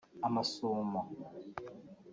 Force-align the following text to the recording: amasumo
amasumo 0.27 0.99